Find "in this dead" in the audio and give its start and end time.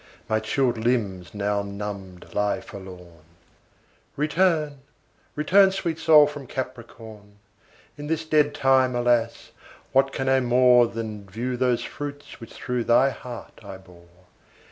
7.99-8.55